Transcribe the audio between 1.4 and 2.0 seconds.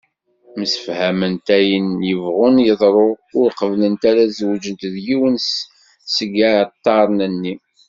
ayen